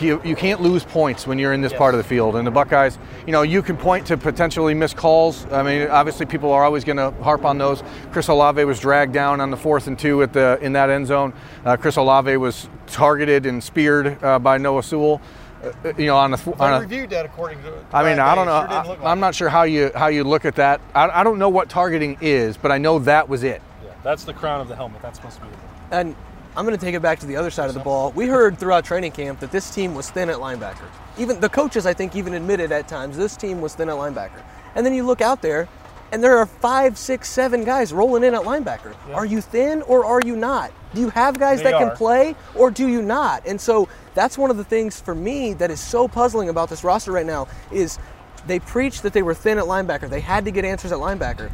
you, 0.00 0.20
you 0.24 0.36
can't 0.36 0.60
lose 0.60 0.84
points 0.84 1.26
when 1.26 1.38
you're 1.38 1.52
in 1.52 1.60
this 1.60 1.72
part 1.72 1.94
of 1.94 1.98
the 1.98 2.04
field. 2.04 2.36
And 2.36 2.46
the 2.46 2.50
Buckeyes, 2.50 2.98
you 3.26 3.32
know, 3.32 3.42
you 3.42 3.62
can 3.62 3.76
point 3.76 4.06
to 4.06 4.16
potentially 4.16 4.74
missed 4.74 4.96
calls. 4.96 5.46
I 5.52 5.62
mean, 5.62 5.88
obviously 5.88 6.26
people 6.26 6.52
are 6.52 6.64
always 6.64 6.84
going 6.84 6.96
to 6.96 7.10
harp 7.22 7.44
on 7.44 7.58
those. 7.58 7.82
Chris 8.12 8.28
Olave 8.28 8.62
was 8.64 8.80
dragged 8.80 9.12
down 9.12 9.40
on 9.40 9.50
the 9.50 9.56
fourth 9.56 9.86
and 9.86 9.98
two 9.98 10.22
at 10.22 10.32
the 10.32 10.58
in 10.60 10.72
that 10.74 10.90
end 10.90 11.06
zone. 11.06 11.32
Uh, 11.64 11.76
Chris 11.76 11.96
Olave 11.96 12.36
was 12.36 12.68
targeted 12.86 13.46
and 13.46 13.62
speared 13.62 14.22
uh, 14.22 14.38
by 14.38 14.58
Noah 14.58 14.82
Sewell. 14.82 15.20
Uh, 15.62 15.92
you 15.98 16.06
know, 16.06 16.16
on 16.16 16.30
the 16.30 16.54
on 16.60 16.72
I 16.72 16.76
a, 16.76 16.80
reviewed 16.80 17.10
that 17.10 17.26
according 17.26 17.60
to. 17.62 17.84
I 17.92 18.04
mean, 18.04 18.18
Ryan 18.18 18.20
I 18.20 18.34
don't 18.36 18.46
know. 18.46 18.60
Sure 18.60 18.70
I, 18.70 18.86
like 18.86 19.02
I'm 19.02 19.18
it. 19.18 19.20
not 19.20 19.34
sure 19.34 19.48
how 19.48 19.64
you 19.64 19.90
how 19.94 20.06
you 20.06 20.22
look 20.22 20.44
at 20.44 20.54
that. 20.54 20.80
I, 20.94 21.08
I 21.08 21.24
don't 21.24 21.38
know 21.38 21.48
what 21.48 21.68
targeting 21.68 22.16
is, 22.20 22.56
but 22.56 22.70
I 22.70 22.78
know 22.78 23.00
that 23.00 23.28
was 23.28 23.42
it. 23.42 23.60
Yeah, 23.84 23.90
that's 24.04 24.22
the 24.22 24.34
crown 24.34 24.60
of 24.60 24.68
the 24.68 24.76
helmet. 24.76 25.02
That's 25.02 25.18
supposed 25.18 25.38
to 25.38 25.42
be. 25.42 25.48
The, 25.50 25.96
And 25.96 26.16
I'm 26.58 26.64
going 26.64 26.76
to 26.76 26.84
take 26.84 26.96
it 26.96 27.02
back 27.02 27.20
to 27.20 27.26
the 27.26 27.36
other 27.36 27.52
side 27.52 27.68
of 27.68 27.74
the 27.74 27.80
ball. 27.80 28.10
We 28.10 28.26
heard 28.26 28.58
throughout 28.58 28.84
training 28.84 29.12
camp 29.12 29.38
that 29.38 29.52
this 29.52 29.72
team 29.72 29.94
was 29.94 30.10
thin 30.10 30.28
at 30.28 30.38
linebacker. 30.38 30.88
Even 31.16 31.38
the 31.38 31.48
coaches, 31.48 31.86
I 31.86 31.94
think, 31.94 32.16
even 32.16 32.34
admitted 32.34 32.72
at 32.72 32.88
times 32.88 33.16
this 33.16 33.36
team 33.36 33.60
was 33.60 33.76
thin 33.76 33.88
at 33.88 33.94
linebacker. 33.94 34.42
And 34.74 34.84
then 34.84 34.92
you 34.92 35.04
look 35.04 35.20
out 35.20 35.40
there, 35.40 35.68
and 36.10 36.20
there 36.20 36.36
are 36.36 36.46
five, 36.46 36.98
six, 36.98 37.28
seven 37.28 37.62
guys 37.62 37.92
rolling 37.92 38.24
in 38.24 38.34
at 38.34 38.42
linebacker. 38.42 38.92
Are 39.14 39.24
you 39.24 39.40
thin 39.40 39.82
or 39.82 40.04
are 40.04 40.20
you 40.26 40.34
not? 40.34 40.72
Do 40.96 41.00
you 41.00 41.10
have 41.10 41.38
guys 41.38 41.58
They 41.58 41.70
that 41.70 41.78
can 41.78 41.96
play 41.96 42.34
or 42.56 42.72
do 42.72 42.88
you 42.88 43.02
not? 43.02 43.46
And 43.46 43.60
so 43.60 43.88
that's 44.14 44.36
one 44.36 44.50
of 44.50 44.56
the 44.56 44.64
things 44.64 45.00
for 45.00 45.14
me 45.14 45.52
that 45.54 45.70
is 45.70 45.78
so 45.78 46.08
puzzling 46.08 46.48
about 46.48 46.70
this 46.70 46.82
roster 46.82 47.12
right 47.12 47.26
now 47.26 47.46
is 47.70 48.00
they 48.48 48.58
preached 48.58 49.04
that 49.04 49.12
they 49.12 49.22
were 49.22 49.34
thin 49.34 49.58
at 49.58 49.64
linebacker. 49.64 50.10
They 50.10 50.20
had 50.20 50.44
to 50.46 50.50
get 50.50 50.64
answers 50.64 50.90
at 50.90 50.98
linebacker. 50.98 51.52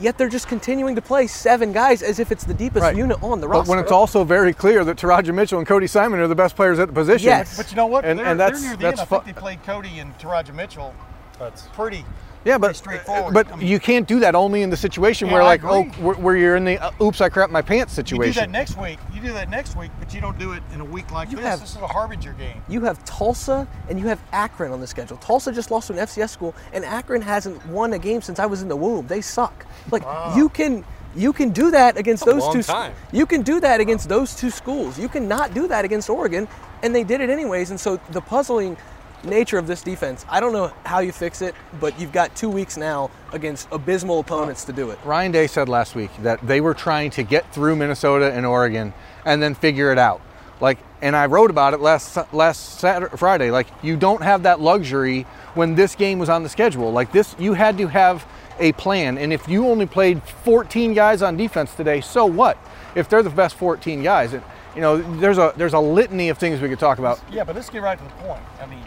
Yet 0.00 0.16
they're 0.16 0.28
just 0.30 0.48
continuing 0.48 0.94
to 0.96 1.02
play 1.02 1.26
seven 1.26 1.72
guys 1.72 2.02
as 2.02 2.18
if 2.18 2.32
it's 2.32 2.44
the 2.44 2.54
deepest 2.54 2.82
Right. 2.82 2.96
unit 2.96 3.22
on 3.22 3.40
the 3.40 3.46
roster. 3.48 3.64
But 3.64 3.68
when 3.68 3.78
it's 3.78 3.92
also 3.92 4.24
very 4.24 4.54
clear 4.54 4.82
that 4.84 4.96
Teradja 4.96 5.34
Mitchell 5.34 5.58
and 5.58 5.66
Cody 5.66 5.86
Simon 5.86 6.20
are 6.20 6.26
the 6.26 6.34
best 6.34 6.56
players 6.56 6.78
at 6.78 6.88
the 6.88 6.94
position. 6.94 7.26
Yes. 7.26 7.56
But 7.56 7.70
you 7.70 7.76
know 7.76 7.86
what? 7.86 8.04
And- 8.06 8.18
they're, 8.18 8.26
and 8.26 8.40
that's- 8.40 8.60
they're 8.60 8.70
near 8.70 8.76
the 8.78 8.82
that's 8.82 9.00
end. 9.00 9.08
I 9.12 9.16
think 9.22 9.24
they 9.36 9.40
played 9.40 9.62
Cody 9.64 9.98
and 9.98 10.16
Teradja 10.18 10.54
Mitchell 10.54 10.94
that's 11.40 11.62
pretty. 11.72 12.04
Yeah, 12.44 12.56
pretty 12.56 12.70
but 12.70 12.76
straightforward. 12.76 13.34
but 13.34 13.52
I 13.52 13.56
mean, 13.56 13.66
you 13.66 13.78
can't 13.78 14.08
do 14.08 14.20
that 14.20 14.34
only 14.34 14.62
in 14.62 14.70
the 14.70 14.76
situation 14.76 15.26
Yeah, 15.28 15.34
where 15.34 15.42
I 15.42 15.46
like 15.46 15.64
oh 15.64 15.82
where, 16.02 16.14
where 16.14 16.36
you're 16.38 16.56
in 16.56 16.64
the 16.64 16.78
uh, 16.78 16.90
oops 17.02 17.20
I 17.20 17.28
crap 17.28 17.50
my 17.50 17.60
pants 17.60 17.92
situation. 17.92 18.28
you 18.28 18.32
do 18.32 18.40
that 18.40 18.50
next 18.50 18.78
week. 18.78 18.98
You 19.12 19.20
do 19.20 19.32
that 19.34 19.50
next 19.50 19.76
week, 19.76 19.90
but 19.98 20.14
you 20.14 20.22
don't 20.22 20.38
do 20.38 20.52
it 20.52 20.62
in 20.72 20.80
a 20.80 20.84
week 20.84 21.10
like 21.10 21.30
You 21.30 21.36
this. 21.36 21.44
have- 21.44 21.60
this 21.60 21.70
is 21.76 21.82
a 21.82 21.86
harbinger 21.86 22.32
game. 22.32 22.62
You 22.68 22.80
have 22.82 23.04
Tulsa 23.04 23.68
and 23.90 24.00
you 24.00 24.06
have 24.06 24.22
Akron 24.32 24.72
on 24.72 24.80
the 24.80 24.86
schedule. 24.86 25.18
Tulsa 25.18 25.52
just 25.52 25.70
lost 25.70 25.88
to 25.88 25.92
an 25.92 25.98
FCS 25.98 26.30
school, 26.30 26.54
and 26.72 26.82
Akron 26.84 27.20
hasn't 27.20 27.66
won 27.66 27.92
a 27.92 27.98
game 27.98 28.22
since 28.22 28.38
I 28.38 28.46
was 28.46 28.62
in 28.62 28.68
the 28.68 28.76
womb. 28.76 29.06
They 29.06 29.20
suck. 29.20 29.66
Like 29.90 30.04
you 30.34 30.48
can 30.48 30.82
you 31.14 31.32
can 31.34 31.50
do 31.50 31.70
that 31.72 31.98
against 31.98 32.24
That's 32.24 32.32
a 32.32 32.34
those 32.36 32.44
long 32.44 32.52
two. 32.54 32.62
time. 32.62 32.92
You 33.12 33.26
can 33.26 33.42
do 33.42 33.60
that 33.60 33.80
against 33.80 34.08
those 34.08 34.34
two 34.34 34.48
schools. 34.48 34.98
You 34.98 35.08
cannot 35.08 35.52
do 35.52 35.66
that 35.68 35.84
against 35.84 36.08
Oregon, 36.08 36.48
and 36.82 36.94
they 36.94 37.04
did 37.04 37.20
it 37.20 37.28
anyways. 37.28 37.68
And 37.70 37.78
so 37.78 37.98
the 38.12 38.20
puzzling 38.22 38.76
nature 39.24 39.58
of 39.58 39.66
this 39.66 39.82
defense, 39.82 40.24
I 40.28 40.40
don't 40.40 40.52
know 40.52 40.72
how 40.84 41.00
you 41.00 41.12
fix 41.12 41.42
it, 41.42 41.54
but 41.80 41.98
you've 42.00 42.12
got 42.12 42.34
two 42.34 42.48
weeks 42.48 42.76
now 42.76 43.10
against 43.32 43.68
abysmal 43.72 44.20
opponents 44.20 44.64
to 44.64 44.72
do 44.72 44.90
it. 44.90 44.98
Ryan 45.04 45.32
Day 45.32 45.46
said 45.46 45.68
last 45.68 45.94
week 45.94 46.10
that 46.22 46.40
they 46.46 46.60
were 46.60 46.74
trying 46.74 47.10
to 47.12 47.22
get 47.22 47.52
through 47.52 47.76
Minnesota 47.76 48.32
and 48.32 48.46
Oregon 48.46 48.92
and 49.24 49.42
then 49.42 49.54
figure 49.54 49.92
it 49.92 49.98
out. 49.98 50.20
Like, 50.60 50.78
and 51.00 51.16
I 51.16 51.26
wrote 51.26 51.50
about 51.50 51.72
it 51.72 51.80
last 51.80 52.18
last 52.34 52.78
Saturday, 52.78 53.16
Friday. 53.16 53.50
Like, 53.50 53.66
you 53.82 53.96
don't 53.96 54.22
have 54.22 54.42
that 54.42 54.60
luxury 54.60 55.22
when 55.54 55.74
this 55.74 55.94
game 55.94 56.18
was 56.18 56.28
on 56.28 56.42
the 56.42 56.48
schedule. 56.48 56.92
Like 56.92 57.12
this, 57.12 57.34
you 57.38 57.54
had 57.54 57.78
to 57.78 57.86
have 57.86 58.26
a 58.58 58.72
plan. 58.72 59.16
And 59.16 59.32
if 59.32 59.48
you 59.48 59.66
only 59.66 59.86
played 59.86 60.22
14 60.44 60.92
guys 60.92 61.22
on 61.22 61.36
defense 61.36 61.74
today, 61.74 62.02
so 62.02 62.26
what? 62.26 62.58
If 62.94 63.08
they're 63.08 63.22
the 63.22 63.30
best 63.30 63.56
14 63.56 64.02
guys, 64.02 64.34
and 64.34 64.42
you 64.74 64.82
know, 64.82 64.98
there's 65.18 65.38
a 65.38 65.52
there's 65.56 65.72
a 65.72 65.80
litany 65.80 66.28
of 66.28 66.38
things 66.38 66.60
we 66.60 66.68
could 66.68 66.78
talk 66.78 66.98
about. 66.98 67.20
Yeah, 67.30 67.44
but 67.44 67.54
let's 67.54 67.70
get 67.70 67.82
right 67.82 67.98
to 67.98 68.04
the 68.04 68.10
point. 68.10 68.42
I 68.60 68.66
mean, 68.66 68.84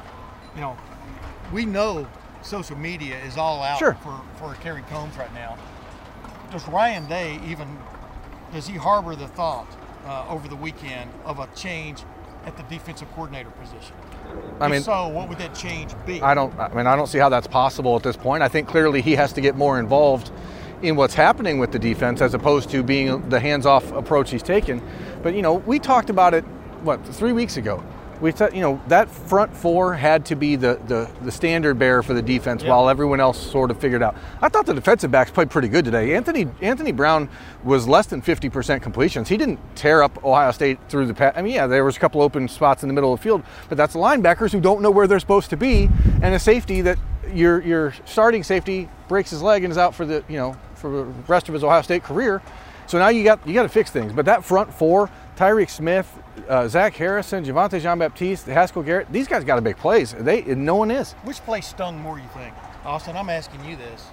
you 0.56 0.62
know, 0.62 0.78
we 1.52 1.66
know 1.66 2.08
social 2.42 2.78
media 2.78 3.18
is 3.24 3.38
all 3.38 3.62
out 3.62 3.80
Sure. 3.80 3.94
for, 3.96 4.22
for 4.38 4.54
Kerry 4.56 4.84
Coombs 4.90 5.16
right 5.18 5.34
now. 5.34 5.58
Does 6.52 6.68
Ryan 6.68 7.08
Day 7.08 7.40
even, 7.48 7.78
does 8.54 8.68
he 8.68 8.76
harbor 8.76 9.16
the 9.16 9.28
thought 9.28 9.68
uh, 10.06 10.26
over 10.30 10.48
the 10.48 10.56
weekend 10.56 11.10
of 11.26 11.40
a 11.40 11.48
change 11.56 12.04
at 12.46 12.58
the 12.58 12.64
defensive 12.64 13.10
coordinator 13.14 13.50
position? 13.52 13.96
I 14.60 14.66
If 14.66 14.72
mean, 14.72 14.82
so, 14.82 15.08
what 15.08 15.30
would 15.30 15.38
that 15.38 15.56
change 15.56 15.94
be? 16.06 16.22
I 16.22 16.34
don't. 16.34 16.58
I 16.60 16.70
mean, 16.74 16.88
I 16.88 16.96
don't 16.96 17.08
see 17.08 17.18
how 17.20 17.30
that's 17.30 17.48
possible 17.48 17.96
at 17.96 18.04
this 18.04 18.18
point. 18.18 18.42
I 18.44 18.48
think 18.48 18.68
clearly 18.68 19.02
he 19.02 19.16
has 19.16 19.32
to 19.34 19.42
get 19.42 19.56
more 19.56 19.80
involved 19.80 20.32
in 20.82 20.96
what's 20.96 21.14
happening 21.14 21.60
with 21.60 21.72
the 21.72 21.80
defense 21.80 22.22
as 22.22 22.34
opposed 22.34 22.70
to 22.72 22.84
being 22.84 23.30
the 23.30 23.40
hands-off 23.40 23.92
approach 23.94 24.32
he's 24.32 24.44
taken. 24.44 24.82
But 25.22 25.34
you 25.36 25.42
know, 25.42 25.54
we 25.56 25.80
talked 25.80 26.10
about 26.10 26.34
it 26.34 26.44
what 26.84 27.06
three 27.08 27.32
weeks 27.32 27.58
ago. 27.58 27.84
We 28.24 28.32
thought, 28.32 28.56
you 28.56 28.62
know, 28.62 28.82
that 28.88 29.10
front 29.10 29.54
four 29.54 29.94
had 29.94 30.26
to 30.28 30.36
be 30.38 30.56
the, 30.56 30.80
the, 30.88 31.12
the 31.24 31.32
standard 31.32 31.78
bearer 31.78 32.02
for 32.02 32.14
the 32.14 32.22
defense 32.22 32.64
while 32.64 32.88
everyone 32.88 33.20
else 33.20 33.38
sort 33.38 33.70
of 33.70 33.78
figured 33.78 34.02
out. 34.02 34.16
I 34.42 34.48
thought 34.48 34.66
the 34.66 34.74
defensive 34.74 35.12
backs 35.12 35.30
played 35.30 35.50
pretty 35.50 35.68
good 35.68 35.84
today. 35.84 36.16
Anthony 36.16 36.48
Anthony 36.62 36.94
Brown 36.94 37.28
was 37.66 37.86
less 37.86 38.06
than 38.06 38.22
50% 38.22 38.82
completions. 38.82 39.28
He 39.28 39.36
didn't 39.36 39.60
tear 39.76 40.02
up 40.02 40.24
Ohio 40.24 40.52
State 40.52 40.80
through 40.88 41.08
the 41.08 41.14
pass. 41.14 41.34
I 41.36 41.42
mean, 41.42 41.56
yeah, 41.56 41.68
there 41.68 41.84
was 41.84 41.98
a 41.98 42.00
couple 42.00 42.22
open 42.22 42.48
spots 42.48 42.82
in 42.82 42.88
the 42.88 42.94
middle 42.94 43.12
of 43.12 43.20
the 43.20 43.24
field, 43.24 43.44
but 43.68 43.78
that's 43.78 43.94
linebackers 43.94 44.54
who 44.54 44.62
don't 44.62 44.82
know 44.82 44.92
where 44.92 45.06
they're 45.06 45.20
supposed 45.20 45.50
to 45.50 45.58
be, 45.58 45.90
and 46.22 46.34
a 46.34 46.40
safety 46.40 46.80
that 46.80 46.98
your 47.34 47.62
your 47.62 47.94
starting 48.06 48.42
safety 48.42 48.88
breaks 49.10 49.32
his 49.32 49.42
leg 49.42 49.66
and 49.66 49.72
is 49.72 49.78
out 49.78 49.94
for 49.94 50.06
the 50.06 50.24
you 50.30 50.38
know 50.38 50.56
for 50.76 50.90
the 50.90 51.04
rest 51.28 51.50
of 51.50 51.54
his 51.54 51.64
Ohio 51.64 51.82
State 51.82 52.04
career. 52.04 52.42
So 52.88 53.00
now 53.00 53.10
you 53.10 53.24
got 53.24 53.46
you 53.48 53.54
got 53.54 53.64
to 53.64 53.70
fix 53.70 53.92
things. 53.92 54.14
But 54.14 54.26
that 54.26 54.44
front 54.44 54.74
four, 54.74 55.10
Tyreke 55.36 55.70
Smith, 55.70 56.12
uh, 56.48 56.68
Zach 56.68 56.94
Harrison, 56.96 57.44
Javontae 57.44 57.82
Jean-Baptiste, 57.82 58.48
Haskell 58.48 58.84
Garrett, 58.84 59.12
these 59.12 59.28
guys 59.28 59.44
got 59.44 59.56
to 59.56 59.62
make 59.62 59.78
plays. 59.78 60.14
They 60.14 60.42
no 60.42 60.76
one 60.76 60.92
is. 60.92 61.14
Which 61.24 61.38
play 61.38 61.62
stung 61.62 62.00
more, 62.00 62.18
you 62.18 62.28
think? 62.34 62.54
Austin, 62.86 63.16
I'm 63.16 63.30
asking 63.30 63.64
you 63.66 63.76
this. 63.76 64.08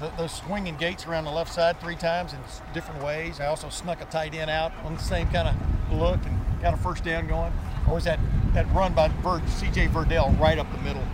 The, 0.00 0.10
those 0.16 0.32
swinging 0.32 0.76
gates 0.76 1.06
around 1.06 1.24
the 1.24 1.30
left 1.30 1.52
side 1.52 1.78
three 1.80 1.96
times 1.96 2.32
in 2.32 2.38
different 2.72 3.04
ways. 3.04 3.40
I 3.40 3.46
also 3.46 3.68
snuck 3.68 4.00
a 4.00 4.06
tight 4.06 4.34
end 4.34 4.50
out 4.50 4.72
on 4.84 4.94
the 4.94 5.02
same 5.02 5.28
kind 5.28 5.48
of 5.48 5.92
look 5.92 6.18
and 6.24 6.62
got 6.62 6.72
a 6.72 6.78
first 6.78 7.04
down 7.04 7.26
going. 7.26 7.52
Or 7.86 7.94
was 7.94 8.04
that, 8.04 8.18
that 8.54 8.70
run 8.72 8.94
by 8.94 9.08
Ver, 9.22 9.42
C.J. 9.46 9.88
Verdell 9.88 10.38
right 10.40 10.58
up 10.58 10.70
the 10.72 10.78
middle? 10.78 11.04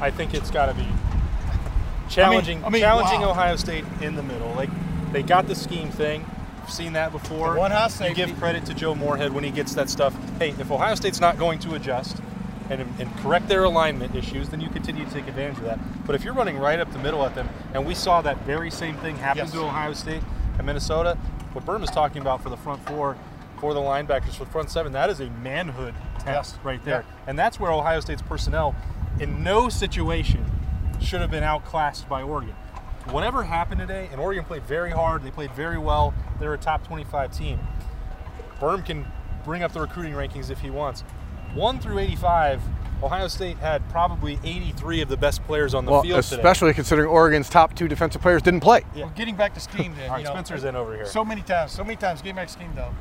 I 0.00 0.10
think 0.10 0.34
it's 0.34 0.50
got 0.50 0.66
to 0.66 0.74
be 0.74 0.86
challenging, 2.08 2.64
I 2.64 2.68
mean, 2.68 2.82
challenging 2.82 3.20
wow. 3.22 3.30
Ohio 3.30 3.56
State 3.56 3.84
in 4.00 4.14
the 4.14 4.22
middle. 4.22 4.52
Like 4.54 4.70
they 5.12 5.22
got 5.22 5.46
the 5.46 5.54
scheme 5.54 5.90
thing. 5.90 6.24
We've 6.60 6.70
seen 6.70 6.92
that 6.94 7.12
before. 7.12 7.54
The 7.54 7.58
one 7.60 7.70
high 7.70 7.88
you 8.08 8.14
give 8.14 8.36
credit 8.38 8.64
to 8.66 8.74
Joe 8.74 8.94
Moorhead 8.94 9.32
when 9.32 9.44
he 9.44 9.50
gets 9.50 9.74
that 9.74 9.90
stuff. 9.90 10.14
Hey, 10.38 10.50
if 10.50 10.70
Ohio 10.70 10.94
State's 10.94 11.20
not 11.20 11.38
going 11.38 11.58
to 11.60 11.74
adjust 11.74 12.18
and, 12.70 12.80
and 13.00 13.16
correct 13.18 13.48
their 13.48 13.64
alignment 13.64 14.14
issues, 14.14 14.48
then 14.48 14.60
you 14.60 14.68
continue 14.70 15.04
to 15.04 15.10
take 15.10 15.26
advantage 15.26 15.58
of 15.58 15.64
that. 15.64 15.78
But 16.06 16.14
if 16.14 16.24
you're 16.24 16.34
running 16.34 16.58
right 16.58 16.78
up 16.78 16.90
the 16.92 16.98
middle 17.00 17.24
at 17.24 17.34
them, 17.34 17.48
and 17.74 17.84
we 17.84 17.94
saw 17.94 18.22
that 18.22 18.38
very 18.42 18.70
same 18.70 18.96
thing 18.98 19.16
happen 19.16 19.38
Yes. 19.44 19.52
to 19.52 19.60
Ohio 19.64 19.92
State 19.92 20.22
and 20.56 20.66
Minnesota, 20.66 21.18
what 21.52 21.66
Berm 21.66 21.82
is 21.82 21.90
talking 21.90 22.22
about 22.22 22.42
for 22.42 22.48
the 22.48 22.56
front 22.56 22.84
four, 22.86 23.16
for 23.58 23.74
the 23.74 23.80
linebackers, 23.80 24.34
for 24.36 24.44
the 24.44 24.50
front 24.50 24.70
seven, 24.70 24.92
that 24.92 25.10
is 25.10 25.20
a 25.20 25.28
manhood 25.30 25.94
test 26.20 26.54
Yes. 26.54 26.58
right 26.64 26.84
there. 26.84 27.04
Yeah. 27.06 27.24
And 27.26 27.38
that's 27.38 27.58
where 27.60 27.70
Ohio 27.72 28.00
State's 28.00 28.22
personnel, 28.22 28.74
in 29.20 29.42
no 29.42 29.68
situation, 29.68 30.44
should 31.00 31.20
have 31.20 31.30
been 31.30 31.42
outclassed 31.44 32.08
by 32.08 32.22
Oregon. 32.22 32.54
Whatever 33.10 33.42
happened 33.42 33.80
today, 33.80 34.08
and 34.12 34.20
Oregon 34.20 34.44
played 34.44 34.62
very 34.62 34.90
hard, 34.90 35.22
they 35.22 35.30
played 35.30 35.52
very 35.52 35.78
well, 35.78 36.14
they're 36.38 36.54
a 36.54 36.58
top 36.58 36.86
25 36.86 37.36
team. 37.36 37.58
Berm 38.60 38.84
can 38.84 39.06
bring 39.44 39.62
up 39.62 39.72
the 39.72 39.80
recruiting 39.80 40.12
rankings 40.12 40.50
if 40.50 40.60
he 40.60 40.70
wants. 40.70 41.02
1 41.54 41.80
through 41.80 41.98
85, 41.98 42.62
Ohio 43.02 43.26
State 43.26 43.58
had 43.58 43.86
probably 43.90 44.38
83 44.44 45.00
of 45.00 45.08
the 45.08 45.16
best 45.16 45.42
players 45.44 45.74
on 45.74 45.84
the 45.84 45.90
Well, 45.90 46.02
field 46.02 46.22
today. 46.22 46.36
especially 46.36 46.72
considering 46.72 47.08
Oregon's 47.08 47.50
top 47.50 47.74
two 47.74 47.88
defensive 47.88 48.22
players 48.22 48.40
didn't 48.40 48.60
play. 48.60 48.82
Yeah. 48.94 49.06
Well, 49.06 49.12
getting 49.16 49.34
back 49.34 49.54
to 49.54 49.60
scheme 49.60 49.94
then. 49.96 50.04
All 50.08 50.14
right, 50.14 50.18
you 50.20 50.24
know, 50.24 50.30
Spencer's 50.30 50.64
in 50.64 50.76
over 50.76 50.94
here. 50.94 51.04
So 51.06 51.24
many 51.24 51.42
times, 51.42 51.72
so 51.72 51.82
many 51.82 51.96
times, 51.96 52.22
getting 52.22 52.36
back 52.36 52.46
to 52.46 52.52
scheme 52.52 52.70
though, 52.76 52.94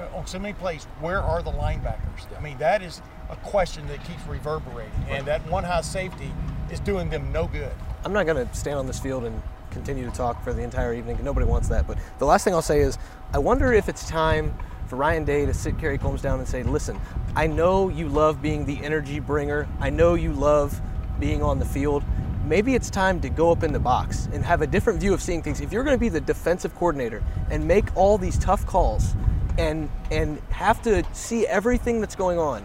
uh, 0.00 0.16
on 0.16 0.26
so 0.26 0.40
many 0.40 0.54
plays, 0.54 0.84
where 1.00 1.22
are 1.22 1.42
the 1.42 1.52
linebackers? 1.52 2.26
I 2.36 2.40
mean, 2.42 2.58
that 2.58 2.82
is 2.82 3.00
a 3.30 3.36
question 3.36 3.86
that 3.86 4.02
keeps 4.04 4.26
reverberating. 4.26 4.92
And 5.08 5.24
that 5.26 5.48
one 5.48 5.62
high 5.64 5.80
safety 5.82 6.32
is 6.70 6.80
doing 6.80 7.08
them 7.10 7.30
no 7.32 7.46
good. 7.46 7.72
I'm 8.06 8.12
not 8.12 8.24
going 8.24 8.46
to 8.46 8.54
stand 8.54 8.78
on 8.78 8.86
this 8.86 9.00
field 9.00 9.24
and 9.24 9.42
continue 9.72 10.08
to 10.08 10.12
talk 10.12 10.40
for 10.44 10.52
the 10.52 10.62
entire 10.62 10.94
evening. 10.94 11.18
Nobody 11.24 11.44
wants 11.44 11.66
that. 11.70 11.88
But 11.88 11.98
the 12.20 12.24
last 12.24 12.44
thing 12.44 12.54
I'll 12.54 12.62
say 12.62 12.78
is 12.78 12.98
I 13.32 13.38
wonder 13.38 13.72
if 13.72 13.88
it's 13.88 14.08
time 14.08 14.56
for 14.86 14.94
Ryan 14.94 15.24
Day 15.24 15.44
to 15.44 15.52
sit 15.52 15.76
Kerry 15.76 15.98
Coombs 15.98 16.22
down 16.22 16.38
and 16.38 16.46
say, 16.46 16.62
listen, 16.62 17.00
I 17.34 17.48
know 17.48 17.88
you 17.88 18.08
love 18.08 18.40
being 18.40 18.64
the 18.64 18.78
energy 18.84 19.18
bringer. 19.18 19.66
I 19.80 19.90
know 19.90 20.14
you 20.14 20.32
love 20.32 20.80
being 21.18 21.42
on 21.42 21.58
the 21.58 21.64
field. 21.64 22.04
Maybe 22.44 22.76
it's 22.76 22.90
time 22.90 23.20
to 23.22 23.28
go 23.28 23.50
up 23.50 23.64
in 23.64 23.72
the 23.72 23.80
box 23.80 24.28
and 24.32 24.44
have 24.44 24.62
a 24.62 24.68
different 24.68 25.00
view 25.00 25.12
of 25.12 25.20
seeing 25.20 25.42
things. 25.42 25.60
If 25.60 25.72
you're 25.72 25.82
going 25.82 25.96
to 25.96 26.00
be 26.00 26.08
the 26.08 26.20
defensive 26.20 26.76
coordinator 26.76 27.24
and 27.50 27.66
make 27.66 27.86
all 27.96 28.18
these 28.18 28.38
tough 28.38 28.64
calls 28.66 29.16
and 29.58 29.90
and 30.12 30.38
have 30.50 30.80
to 30.82 31.02
see 31.12 31.44
everything 31.44 32.00
that's 32.00 32.14
going 32.14 32.38
on, 32.38 32.64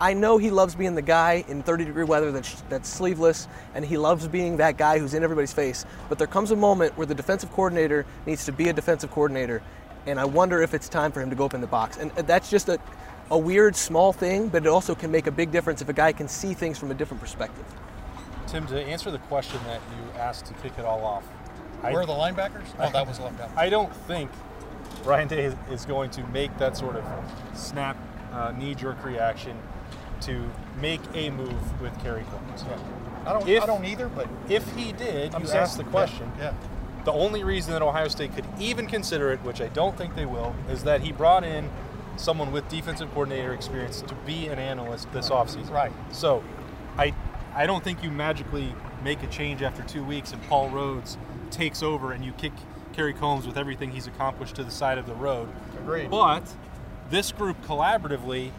I 0.00 0.14
know 0.14 0.38
he 0.38 0.50
loves 0.50 0.74
being 0.74 0.94
the 0.94 1.02
guy 1.02 1.44
in 1.46 1.62
30 1.62 1.84
degree 1.84 2.04
weather 2.04 2.32
that's, 2.32 2.62
that's 2.70 2.88
sleeveless, 2.88 3.48
and 3.74 3.84
he 3.84 3.98
loves 3.98 4.26
being 4.26 4.56
that 4.56 4.78
guy 4.78 4.98
who's 4.98 5.12
in 5.12 5.22
everybody's 5.22 5.52
face. 5.52 5.84
But 6.08 6.16
there 6.16 6.26
comes 6.26 6.52
a 6.52 6.56
moment 6.56 6.96
where 6.96 7.06
the 7.06 7.14
defensive 7.14 7.52
coordinator 7.52 8.06
needs 8.24 8.46
to 8.46 8.52
be 8.52 8.70
a 8.70 8.72
defensive 8.72 9.10
coordinator, 9.10 9.62
and 10.06 10.18
I 10.18 10.24
wonder 10.24 10.62
if 10.62 10.72
it's 10.72 10.88
time 10.88 11.12
for 11.12 11.20
him 11.20 11.28
to 11.28 11.36
go 11.36 11.44
up 11.44 11.52
in 11.52 11.60
the 11.60 11.66
box. 11.66 11.98
And 11.98 12.10
that's 12.12 12.48
just 12.48 12.70
a, 12.70 12.78
a 13.30 13.36
weird, 13.36 13.76
small 13.76 14.14
thing, 14.14 14.48
but 14.48 14.64
it 14.64 14.68
also 14.70 14.94
can 14.94 15.10
make 15.10 15.26
a 15.26 15.30
big 15.30 15.50
difference 15.50 15.82
if 15.82 15.90
a 15.90 15.92
guy 15.92 16.12
can 16.12 16.28
see 16.28 16.54
things 16.54 16.78
from 16.78 16.90
a 16.90 16.94
different 16.94 17.20
perspective. 17.20 17.64
Tim, 18.46 18.66
to 18.68 18.80
answer 18.82 19.10
the 19.10 19.18
question 19.18 19.60
that 19.66 19.80
you 19.90 20.18
asked 20.18 20.46
to 20.46 20.54
kick 20.54 20.72
it 20.78 20.84
all 20.86 21.04
off, 21.04 21.24
I- 21.82 21.92
Where 21.92 22.02
are 22.02 22.06
the 22.06 22.12
linebackers? 22.12 22.64
Oh, 22.78 22.90
that 22.90 23.06
was 23.06 23.20
left 23.20 23.38
out. 23.38 23.50
I 23.54 23.68
don't 23.68 23.94
think 24.06 24.30
Ryan 25.04 25.28
Day 25.28 25.44
is- 25.44 25.54
is 25.70 25.84
going 25.84 26.08
to 26.12 26.22
make 26.28 26.56
that 26.56 26.74
sort 26.76 26.96
of 26.96 27.04
snap, 27.54 27.96
uh, 28.32 28.52
knee-jerk 28.56 29.04
reaction 29.04 29.56
to 30.22 30.50
make 30.80 31.00
a 31.14 31.30
move 31.30 31.80
with 31.80 31.98
Kerry 32.02 32.24
Coombs. 32.30 32.64
I 33.26 33.32
don't, 33.32 33.48
If- 33.48 33.62
I 33.62 33.66
don't 33.66 33.84
either, 33.84 34.08
but 34.08 34.28
If 34.48 34.70
he 34.74 34.92
did, 34.92 35.34
I'm 35.34 35.44
you 35.44 35.50
asked 35.50 35.76
the 35.76 35.84
question. 35.84 36.30
Yeah. 36.38 36.52
The 37.04 37.12
only 37.12 37.44
reason 37.44 37.72
that 37.72 37.82
Ohio 37.82 38.08
State 38.08 38.34
could 38.34 38.44
even 38.58 38.86
consider 38.86 39.32
it, 39.32 39.42
which 39.42 39.60
I 39.60 39.68
don't 39.68 39.96
think 39.96 40.14
they 40.16 40.26
will, 40.26 40.54
is 40.70 40.84
that 40.84 41.00
he 41.00 41.12
brought 41.12 41.44
in 41.44 41.70
someone 42.16 42.52
with 42.52 42.68
defensive 42.68 43.10
coordinator 43.12 43.54
experience 43.54 44.02
to 44.02 44.14
be 44.26 44.48
an 44.48 44.58
analyst 44.58 45.10
this 45.12 45.30
offseason. 45.30 45.70
Right. 45.70 45.92
So, 46.12 46.42
I 46.98 47.14
I 47.54 47.66
don't 47.66 47.82
think 47.82 48.02
you 48.02 48.10
magically 48.10 48.74
make 49.02 49.22
a 49.22 49.26
change 49.26 49.62
after 49.62 49.82
two 49.82 50.04
weeks 50.04 50.32
and 50.32 50.42
Paul 50.48 50.70
Rhoads 50.70 51.16
takes 51.50 51.82
over 51.82 52.12
and 52.12 52.24
you 52.24 52.32
kick 52.32 52.52
Kerry 52.92 53.14
Coombs 53.14 53.46
with 53.46 53.56
everything 53.56 53.90
he's 53.90 54.06
accomplished 54.06 54.54
to 54.56 54.64
the 54.64 54.70
side 54.70 54.98
of 54.98 55.06
the 55.06 55.14
road. 55.14 55.48
Agreed. 55.78 56.10
But 56.10 56.42
this 57.08 57.32
group 57.32 57.60
collaboratively, 57.64 58.50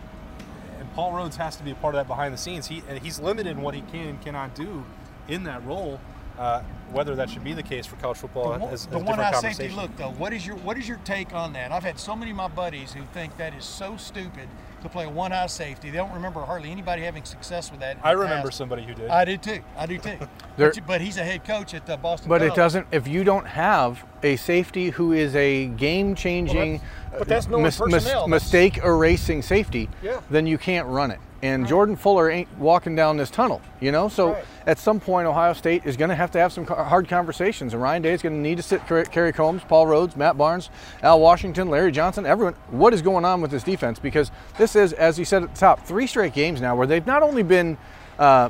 and 0.81 0.91
Paul 0.93 1.13
Rhoads 1.13 1.35
has 1.35 1.55
to 1.57 1.63
be 1.63 1.71
a 1.71 1.75
part 1.75 1.93
of 1.93 1.99
that 1.99 2.07
behind 2.07 2.33
the 2.33 2.37
scenes. 2.37 2.67
He 2.67 2.83
he's 3.01 3.19
limited 3.19 3.51
in 3.51 3.61
what 3.61 3.75
he 3.75 3.81
can 3.81 4.07
and 4.09 4.21
cannot 4.21 4.55
do 4.55 4.83
in 5.27 5.43
that 5.43 5.63
role. 5.65 6.01
Uh, 6.41 6.63
whether 6.91 7.15
that 7.15 7.29
should 7.29 7.43
be 7.43 7.53
the 7.53 7.61
case 7.61 7.85
for 7.85 7.97
college 7.97 8.17
football 8.17 8.53
The 8.53 8.59
one, 8.59 8.73
is, 8.73 8.81
is 8.81 8.87
the 8.87 8.97
a 8.97 8.99
one 8.99 9.19
eye 9.19 9.31
safety 9.33 9.69
look 9.69 9.95
though. 9.95 10.09
What 10.09 10.33
is 10.33 10.45
your 10.45 10.55
what 10.57 10.75
is 10.75 10.87
your 10.87 10.97
take 11.05 11.35
on 11.35 11.53
that? 11.53 11.71
I've 11.71 11.83
had 11.83 11.99
so 11.99 12.15
many 12.15 12.31
of 12.31 12.37
my 12.37 12.47
buddies 12.47 12.91
who 12.91 13.03
think 13.13 13.37
that 13.37 13.53
is 13.53 13.63
so 13.63 13.95
stupid 13.95 14.49
to 14.81 14.89
play 14.89 15.05
a 15.05 15.09
one 15.09 15.31
eye 15.31 15.45
safety. 15.45 15.91
They 15.91 15.97
don't 15.97 16.11
remember 16.11 16.41
hardly 16.41 16.71
anybody 16.71 17.03
having 17.03 17.25
success 17.25 17.69
with 17.69 17.79
that. 17.81 17.99
I 18.03 18.13
remember 18.13 18.47
past. 18.47 18.57
somebody 18.57 18.81
who 18.83 18.95
did. 18.95 19.07
I 19.11 19.23
do 19.23 19.37
too. 19.37 19.59
I 19.77 19.85
do 19.85 19.99
too. 19.99 20.17
There- 20.57 20.71
but, 20.73 20.87
but 20.87 21.01
he's 21.01 21.17
a 21.17 21.23
head 21.23 21.45
coach 21.45 21.75
at 21.75 21.85
the 21.85 21.95
Boston. 21.95 22.27
But 22.27 22.41
it 22.41 22.55
doesn't. 22.55 22.87
If 22.91 23.07
you 23.07 23.23
don't 23.23 23.45
have 23.45 24.03
a 24.23 24.35
safety 24.35 24.89
who 24.89 25.13
is 25.13 25.35
a 25.35 25.67
game-changing, 25.67 26.71
Well, 26.73 26.79
that's- 26.79 27.19
but 27.19 27.27
that's 27.27 27.47
knowing 27.47 27.63
personnel. 27.65 28.27
That's- 28.27 28.27
mistake 28.27 28.77
erasing 28.79 29.43
safety, 29.43 29.89
Yeah. 30.03 30.19
then 30.31 30.47
you 30.47 30.57
can't 30.57 30.87
run 30.87 31.11
it. 31.11 31.19
And 31.43 31.67
Jordan 31.67 31.95
Fuller 31.95 32.29
ain't 32.29 32.47
walking 32.59 32.95
down 32.95 33.17
this 33.17 33.31
tunnel, 33.31 33.61
you 33.79 33.91
know. 33.91 34.09
So 34.09 34.33
Right. 34.33 34.45
at 34.67 34.77
some 34.77 34.99
point, 34.99 35.27
Ohio 35.27 35.53
State 35.53 35.83
is 35.85 35.97
going 35.97 36.09
to 36.09 36.15
have 36.15 36.29
to 36.31 36.39
have 36.39 36.53
some 36.53 36.65
hard 36.67 37.07
conversations, 37.07 37.73
and 37.73 37.81
Ryan 37.81 38.03
Day 38.03 38.13
is 38.13 38.21
going 38.21 38.35
to 38.35 38.39
need 38.41 38.57
to 38.57 38.63
sit 38.63 38.85
Kerry 38.87 39.33
Coombs, 39.33 39.63
Paul 39.67 39.87
Rhoads, 39.87 40.15
Matt 40.15 40.37
Barnes, 40.37 40.69
Al 41.01 41.19
Washington, 41.19 41.69
Larry 41.69 41.91
Johnson, 41.91 42.25
everyone. 42.27 42.53
What 42.69 42.93
is 42.93 43.01
going 43.01 43.25
on 43.25 43.41
with 43.41 43.49
this 43.49 43.63
defense? 43.63 43.97
Because 43.97 44.29
this 44.57 44.75
is, 44.75 44.93
as 44.93 45.17
you 45.17 45.25
said 45.25 45.41
at 45.43 45.53
the 45.55 45.59
top, 45.59 45.85
three 45.85 46.05
straight 46.05 46.33
games 46.33 46.61
now 46.61 46.75
where 46.75 46.85
they've 46.85 47.07
not 47.07 47.23
only 47.23 47.41
been 47.43 47.77
uh, 48.19 48.49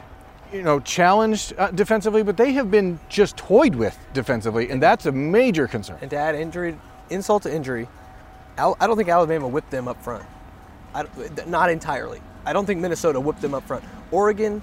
you 0.51 0.63
know, 0.63 0.79
challenged 0.81 1.53
uh, 1.57 1.71
defensively, 1.71 2.23
but 2.23 2.35
they 2.35 2.51
have 2.53 2.69
been 2.69 2.99
just 3.07 3.37
toyed 3.37 3.75
with 3.75 3.97
defensively, 4.13 4.69
and 4.69 4.83
that's 4.83 5.05
a 5.05 5.11
major 5.11 5.65
concern. 5.67 5.97
And 6.01 6.09
to 6.11 6.17
add 6.17 6.35
injury, 6.35 6.77
insult 7.09 7.43
to 7.43 7.53
injury, 7.53 7.87
I 8.57 8.73
don't 8.85 8.97
think 8.97 9.09
Alabama 9.09 9.47
whipped 9.47 9.71
them 9.71 9.87
up 9.87 10.03
front. 10.03 10.25
I, 10.93 11.05
not 11.47 11.69
entirely. 11.69 12.21
I 12.45 12.53
don't 12.53 12.65
think 12.65 12.79
Minnesota 12.79 13.19
whipped 13.19 13.41
them 13.41 13.53
up 13.53 13.63
front. 13.67 13.83
Oregon 14.11 14.61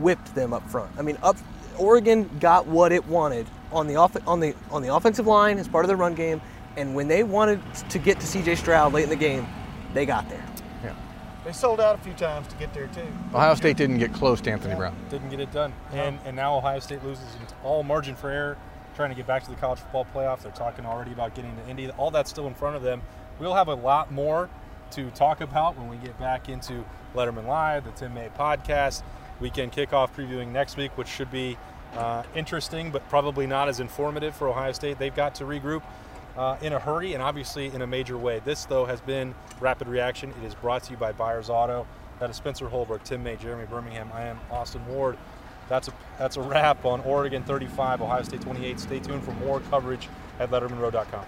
whipped 0.00 0.34
them 0.34 0.52
up 0.52 0.68
front. 0.70 0.90
I 0.98 1.02
mean, 1.02 1.18
up 1.22 1.36
Oregon 1.78 2.30
got 2.40 2.66
what 2.66 2.92
it 2.92 3.06
wanted 3.06 3.46
on 3.72 3.86
the 3.86 3.96
off, 3.96 4.16
on 4.26 4.40
the 4.40 4.54
on 4.70 4.82
the 4.82 4.94
offensive 4.94 5.26
line 5.26 5.58
as 5.58 5.68
part 5.68 5.84
of 5.84 5.88
their 5.88 5.96
run 5.96 6.14
game, 6.14 6.40
and 6.76 6.94
when 6.94 7.08
they 7.08 7.22
wanted 7.22 7.60
to 7.90 7.98
get 7.98 8.20
to 8.20 8.26
C.J. 8.26 8.56
Stroud 8.56 8.92
late 8.92 9.04
in 9.04 9.10
the 9.10 9.16
game, 9.16 9.46
they 9.92 10.06
got 10.06 10.28
there. 10.28 10.44
Yeah. 10.82 10.94
They 11.44 11.52
sold 11.52 11.80
out 11.80 11.96
a 11.96 11.98
few 11.98 12.14
times 12.14 12.46
to 12.48 12.56
get 12.56 12.72
there 12.72 12.86
too. 12.88 13.06
Ohio 13.32 13.54
State 13.54 13.76
didn't 13.76 13.98
get 13.98 14.12
close 14.12 14.40
to 14.42 14.50
Anthony 14.52 14.74
Brown. 14.74 14.96
didn't 15.10 15.30
get 15.30 15.40
it 15.40 15.52
done. 15.52 15.72
And 15.92 16.18
and 16.24 16.36
now 16.36 16.56
Ohio 16.56 16.78
State 16.78 17.04
loses 17.04 17.24
all 17.62 17.82
margin 17.82 18.14
for 18.14 18.30
error, 18.30 18.56
trying 18.96 19.10
to 19.10 19.16
get 19.16 19.26
back 19.26 19.42
to 19.44 19.50
the 19.50 19.56
college 19.56 19.80
football 19.80 20.06
playoff. 20.14 20.42
They're 20.42 20.52
talking 20.52 20.86
already 20.86 21.12
about 21.12 21.34
getting 21.34 21.56
to 21.56 21.68
Indy. 21.68 21.90
All 21.90 22.10
that's 22.10 22.30
still 22.30 22.46
in 22.46 22.54
front 22.54 22.76
of 22.76 22.82
them. 22.82 23.02
We'll 23.40 23.54
have 23.54 23.68
a 23.68 23.74
lot 23.74 24.12
more 24.12 24.48
to 24.94 25.10
talk 25.10 25.40
about 25.40 25.76
when 25.76 25.88
we 25.88 25.96
get 25.96 26.18
back 26.20 26.48
into 26.48 26.84
Lettermen 27.14 27.46
Live, 27.46 27.84
the 27.84 27.90
Tim 27.92 28.14
May 28.14 28.28
podcast, 28.38 29.02
weekend 29.40 29.72
kickoff 29.72 30.10
previewing 30.12 30.52
next 30.52 30.76
week, 30.76 30.96
which 30.96 31.08
should 31.08 31.30
be 31.30 31.56
uh, 31.96 32.22
interesting, 32.34 32.90
but 32.90 33.08
probably 33.08 33.46
not 33.46 33.68
as 33.68 33.80
informative 33.80 34.36
for 34.36 34.48
Ohio 34.48 34.72
State. 34.72 34.98
They've 34.98 35.14
got 35.14 35.34
to 35.36 35.44
regroup. 35.44 35.82
Uh, 36.36 36.56
in 36.62 36.72
a 36.72 36.80
hurry 36.80 37.14
and 37.14 37.22
obviously 37.22 37.66
in 37.66 37.82
a 37.82 37.86
major 37.86 38.18
way. 38.18 38.40
This, 38.44 38.64
though, 38.64 38.86
has 38.86 39.00
been 39.00 39.36
Rapid 39.60 39.86
Reaction. 39.86 40.30
It 40.42 40.44
is 40.44 40.54
brought 40.56 40.82
to 40.82 40.90
you 40.90 40.96
by 40.96 41.12
Byers 41.12 41.48
Auto. 41.48 41.86
That 42.18 42.28
is 42.28 42.34
Spencer 42.34 42.68
Holbrook, 42.68 43.04
Tim 43.04 43.22
May, 43.22 43.36
Jeremy 43.36 43.66
Birmingham. 43.66 44.10
I 44.12 44.22
am 44.22 44.40
Austin 44.50 44.84
Ward. 44.88 45.16
That's 45.68 45.86
a 45.86 45.92
that's 46.18 46.36
a 46.36 46.42
wrap 46.42 46.84
on 46.84 47.02
Oregon 47.02 47.44
35, 47.44 48.02
Ohio 48.02 48.22
State 48.24 48.40
28. 48.40 48.80
Stay 48.80 48.98
tuned 48.98 49.22
for 49.22 49.30
more 49.34 49.60
coverage 49.70 50.08
at 50.40 50.50
LettermenRow.com. 50.50 51.24